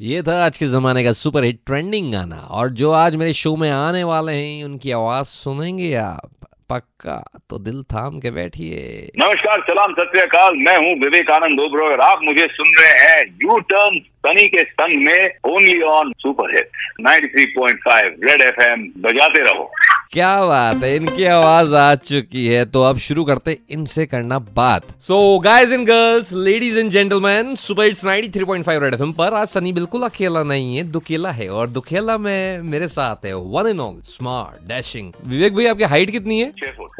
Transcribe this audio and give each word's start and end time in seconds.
ये 0.00 0.22
था 0.22 0.46
आज 0.46 0.58
के 0.58 0.66
जमाने 0.66 1.04
का 1.04 1.12
सुपर 1.12 1.44
हिट 1.44 1.58
ट्रेंडिंग 1.66 2.12
गाना। 2.12 2.36
और 2.36 2.68
जो 2.68 2.92
आज 2.92 3.16
मेरे 3.16 3.32
शो 3.32 3.56
में 3.56 3.70
आने 3.70 4.04
वाले 4.04 4.32
हैं, 4.32 4.64
उनकी 4.64 4.90
आवाज़ 4.90 5.26
सुनेंगे 5.26 5.94
आप। 5.94 6.30
पक्का? 6.70 7.24
तो 7.50 7.58
दिल 7.58 7.82
थाम 7.82 8.20
के 8.20 8.30
बैठिए। 8.30 9.10
नमस्कार, 9.18 9.60
सलाम, 9.60 9.92
सत 9.92 10.28
मैं 10.56 10.78
हूँ 10.78 11.00
विवेकानंद 11.02 11.60
ओब्रो 11.60 11.88
और 11.88 12.00
आप 12.00 12.20
मुझे 12.24 12.46
सुन 12.46 12.66
रहे 12.80 12.92
हैं 12.92 13.26
यू 13.26 13.58
टर्न 13.58 13.98
सनी 13.98 14.48
के 14.48 14.64
संग 14.64 15.04
में 15.04 15.30
only 15.44 15.82
on 15.82 16.12
super 16.18 16.56
hit. 16.56 16.70
93.5 17.00 18.04
Red 18.04 18.40
FM 18.42 18.92
बजाते 18.98 19.40
रहो। 19.40 19.72
क्या 20.12 20.46
बात 20.46 20.82
है 20.84 20.94
इनकी 20.96 21.24
आवाज़ 21.24 21.74
आ 21.74 21.94
चुकी 21.94 22.46
है। 22.46 22.64
तो 22.64 22.82
अब 22.82 22.98
शुरू 22.98 23.24
करते 23.24 23.58
इनसे 23.70 24.06
करना 24.06 24.38
बात। 24.38 24.82
So 25.00 25.38
guys 25.38 25.72
and 25.72 25.86
girls 25.86 26.32
ladies 26.32 26.78
and 26.78 26.90
gentleman 26.90 27.54
super 27.54 27.84
it's 27.84 28.04
93.5 28.04 28.82
Red 28.82 28.94
FM 28.94 29.12
पर। 29.12 29.34
आज 29.34 29.48
सनी 29.48 29.72
बिल्कुल 29.72 30.02
अकेला 30.02 30.42
नहीं 30.42 30.76
है 30.76 30.82
दुकेला 30.82 31.30
है 31.30 31.48
और 31.48 31.70
दुकेला 31.70 32.18
में 32.18 32.62
मेरे 32.62 32.88
साथ 32.88 33.26
है 33.26 33.34
one 33.36 33.68
and 33.68 33.80
all 33.80 34.00
smart 34.06 34.68
dashing 34.68 35.12
Vivek 35.26 35.54
भाई 35.54 35.66
आपकी 35.66 35.84
हाइट 35.84 36.10
कितनी 36.10 36.40
है? 36.40 36.52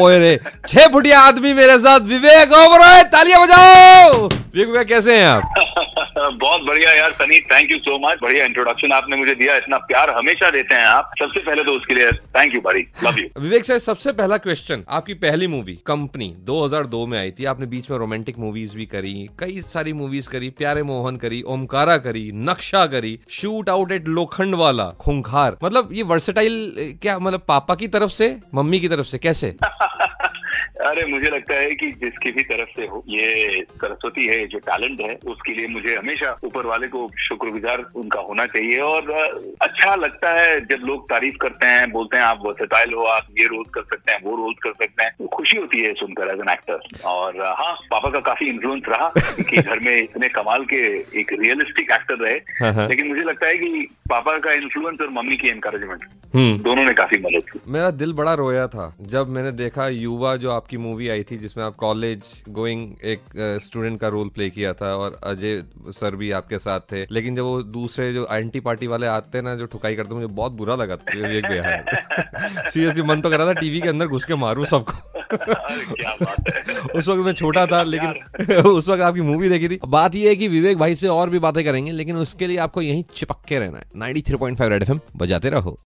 ओए 0.00 0.18
रे 0.18 0.38
छह 0.68 0.86
फुटिया 0.86 1.20
आदमी 1.20 1.52
मेरे 1.52 1.78
साथ। 1.78 2.00
विवेक 2.00 2.52
ओबराय 2.52 3.02
तालियाँ 3.02 3.42
बजाओ। 3.42 4.26
विवेक 4.26 4.68
भैया 4.68 4.82
कैसे 4.84 5.16
हैं 5.16 5.26
आप? 5.26 5.54
बहुत 6.20 6.62
बढ़िया 6.62 6.92
यार 6.92 7.12
Sunny 7.12 7.38
thank 7.50 7.70
you 7.70 7.78
so 7.78 7.98
much 8.00 8.18
बढ़िया 8.22 8.44
इंट्रोडक्शन 8.44 8.92
आपने 8.92 9.16
मुझे 9.16 9.34
दिया. 9.34 9.56
इतना 9.56 9.78
प्यार 9.88 10.10
हमेशा 10.10 10.50
देते 10.50 10.74
हैं 10.74 10.84
आप. 10.86 11.10
सबसे 11.18 11.40
पहले 11.40 11.64
तो 11.64 11.72
उसके 11.72 11.94
लिए 11.94 12.10
थैंक 12.36 12.54
यू 12.54 12.60
बड़ी 12.60 12.84
लव 13.04 13.18
यू 13.18 13.28
विवेक 13.40 13.64
सर 13.64 13.78
सबसे 13.78 14.12
पहला 14.12 14.36
क्वेश्चन 14.38 14.84
आपकी 14.88 15.14
पहली 15.14 15.46
मूवी 15.46 15.74
कंपनी 15.86 16.34
2002 16.46 17.06
में 17.06 17.18
आई 17.18 17.30
थी. 17.30 17.44
आपने 17.44 17.66
बीच 17.66 17.90
में 17.90 17.96
रोमांटिक 17.98 18.38
मूवीज़ 18.38 18.76
भी 18.76 18.86
करी 18.86 19.14
कई 19.38 19.60
सारी 19.66 19.92
मूवीज़ 19.92 20.28
करी 20.28 20.50
प्यारे 20.50 20.82
मोहन 20.82 21.16
करी 21.16 21.42
ओमकारा 21.48 21.96
करी 21.98 22.30
नक्शा 22.34 22.86
करी 22.86 23.18
शूट 23.30 23.70
आउट 23.70 23.92
एट 23.92 24.08
लोखंड 24.08 24.54
वाला 24.54 24.90
खुंखार. 25.00 25.56
मतलब 25.64 25.88
ये 25.92 26.02
वर्सेटाइल 26.02 26.98
क्या 27.02 27.18
मतलब 27.18 27.44
पापा 27.48 27.74
की 27.74 27.88
तरफ़ 27.88 28.10
से 28.12 28.36
मम्मी 28.54 28.80
की 28.80 28.88
तरफ़ 28.88 29.06
से 29.06 29.18
कैसे? 29.18 29.54
अरे 30.86 31.04
मुझे 31.06 31.30
लगता 31.30 31.54
है 31.54 31.74
कि 31.74 31.86
जिसकी 32.00 32.30
भी 32.32 32.42
तरफ़ 32.42 32.68
से 32.76 32.86
हो 32.86 33.02
ये 33.08 33.62
सरस्वती 33.74 34.26
है 34.26 34.46
जो 34.46 34.58
टैलेंट 34.58 35.00
है 35.00 35.14
उसके 35.26 35.54
लिए 35.54 35.66
मुझे 35.68 35.96
हमेशा 35.96 36.36
ऊपर 36.44 36.66
वाले 36.66 36.88
को 36.88 37.08
शुक्रगुजार 37.18 37.84
उनका 37.96 38.20
होना 38.20 38.46
चाहिए। 38.46 38.78
और 38.80 39.10
अच्छा 39.62 39.94
लगता 39.94 40.30
है 40.30 40.60
जब 40.60 40.86
लोग 40.86 41.04
तारीफ़ 41.10 41.36
करते 41.36 41.66
हैं 41.66 41.90
बोलते 41.90 42.16
हैं 42.16 42.24
आप 42.24 42.42
वर्सेटाइल 42.44 42.94
हो 42.94 43.04
आप 43.06 43.26
ये 43.38 43.46
रोल 43.46 43.64
कर 43.74 43.82
सकते 43.82 44.12
हैं 44.12 44.20
वो 44.24 44.36
रोल 44.36 44.54
कर 44.62 44.72
सकते 44.72 45.04
हैं। 45.04 45.26
खुशी 45.26 45.56
होती 45.56 45.80
है 45.80 45.92
सुनकर 45.94 46.32
एज 46.34 46.40
एन 46.40 46.48
एक्टर 46.48 47.02
और 47.04 47.40
हाँ 47.58 47.72
पापा 47.90 48.10
का 48.10 48.20
काफ़ी 48.20 48.46
इन्फ्लुएंस 48.46 48.82
रहा 48.88 49.12
कि 49.18 49.56
घर 49.56 49.80
में 49.80 49.96
इतने 49.96 50.28
कमाल 50.28 50.64
के 50.64 50.82
एक 51.20 51.32
रियलिस्टिक 51.32 51.90
एक्टर 51.92 52.18
रहे। 52.18 52.34
हाँ, 52.62 52.72
हाँ। 52.72 52.88
लेकिन 52.88 53.08
मुझे 53.08 53.22
लगता 53.22 53.46
है 53.46 53.58
कि 53.58 53.88
पापा 54.10 54.36
का 54.38 54.52
इन्फ्लुएंस 54.52 55.00
और 55.00 55.10
मम्मी 55.10 55.36
की 55.36 55.48
एनकरेजमेंट 55.48 56.04
हम्म। 56.34 56.58
दोनों 56.58 56.84
ने 56.84 56.92
काफ़ी 56.94 57.18
मदद 57.18 57.50
की। 57.50 57.60
मेरा 57.68 57.90
दिल 57.92 58.12
बड़ा 58.12 58.34
रोया 58.34 58.66
था 58.66 58.84
जब 59.12 59.28
मैंने 59.28 59.52
देखा 59.52 59.86
युवा 59.88 60.34
जो 60.36 60.49
आपकी 60.52 60.76
मूवी 60.76 61.08
आई 61.08 61.22
थी 61.22 61.36
जिसमें 61.36 61.64
आप 61.64 61.76
कॉलेज 61.76 62.24
गोइंग 62.48 62.92
एक 63.04 63.20
स्टूडेंट 63.62 64.00
का 64.00 64.08
रोल 64.08 64.28
प्ले 64.28 64.48
किया 64.50 64.72
था 64.72 64.94
और 64.96 65.20
अजय 65.24 65.62
सर 65.88 66.16
भी 66.16 66.30
आपके 66.30 66.58
साथ 66.58 66.80
थे। 66.92 67.04
लेकिन 67.10 67.36
जब 67.36 67.42
वो 67.42 67.62
दूसरे 67.62 68.12
जो 68.12 68.26
एंटी 68.32 68.60
पार्टी 68.60 68.86
वाले 68.86 69.06
आते 69.06 69.38
हैं 69.38 69.44
ना 69.44 69.54
जो 69.54 69.66
ठुकाई 69.66 69.96
करते 69.96 70.14
मुझे 70.14 70.26
बहुत 70.26 70.52
बुरा 70.52 70.74
लगा 70.74 70.96
था। 70.96 71.12
सीरियसली 72.70 73.02
मन 73.08 73.20
तो 73.20 73.30
कर 73.30 73.38
रहा 73.38 73.46
था 73.46 73.52
टीवी 73.52 73.80
के 73.80 73.88
अंदर 73.88 74.06
घुस 74.06 74.24
के 74.24 74.34
मारू 74.36 74.64
सबको। 74.64 74.92
उस 76.98 77.08
वक्त 77.08 77.20
मैं 77.20 77.32
छोटा 77.32 77.66
था 77.66 77.82
लेकिन 77.82 78.54
उस 78.56 78.88
वक्त 78.88 79.02
आपकी 79.02 79.20
मूवी 79.20 79.48
देखी 79.48 79.68
थी। 79.68 79.78
बात 79.88 80.14
यह 80.14 80.28
है 80.28 80.36
कि 80.36 80.48
विवेक 80.48 80.78
भाई 80.78 80.94
से 80.94 81.08
और 81.08 81.30
भी 81.30 81.38
बातें 81.38 81.64
करेंगे 81.64 81.92
लेकिन 81.92 82.16
उसके 82.16 82.46
लिए 82.46 82.56
आपको 82.58 82.82
यही 82.82 83.02
चिपक 83.14 83.44
के 83.48 83.58
रहना 83.58 83.78
है। 83.78 83.84
Ninety 83.96 84.22
three 84.22 84.36
point 84.36 84.58
five 84.58 84.70
Red 84.70 84.82
F 84.82 84.92
बजाते 85.16 85.50
रहो। 85.50 85.78